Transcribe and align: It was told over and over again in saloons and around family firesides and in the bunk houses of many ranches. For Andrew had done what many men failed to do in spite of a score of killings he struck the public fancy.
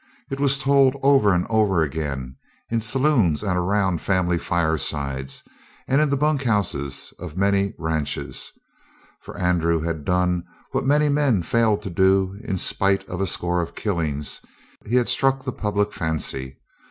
It 0.31 0.39
was 0.39 0.57
told 0.57 0.95
over 1.03 1.31
and 1.31 1.45
over 1.47 1.83
again 1.83 2.35
in 2.71 2.81
saloons 2.81 3.43
and 3.43 3.55
around 3.55 4.01
family 4.01 4.39
firesides 4.39 5.43
and 5.87 6.01
in 6.01 6.09
the 6.09 6.17
bunk 6.17 6.41
houses 6.41 7.13
of 7.19 7.37
many 7.37 7.75
ranches. 7.77 8.51
For 9.19 9.37
Andrew 9.37 9.81
had 9.81 10.03
done 10.03 10.43
what 10.71 10.87
many 10.87 11.07
men 11.07 11.43
failed 11.43 11.83
to 11.83 11.91
do 11.91 12.39
in 12.43 12.57
spite 12.57 13.07
of 13.07 13.21
a 13.21 13.27
score 13.27 13.61
of 13.61 13.75
killings 13.75 14.41
he 14.87 15.05
struck 15.05 15.43
the 15.43 15.53
public 15.53 15.93
fancy. 15.93 16.57